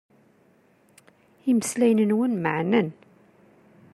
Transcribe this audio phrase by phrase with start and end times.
[1.49, 2.89] Imeslayen-nwen meɛnen.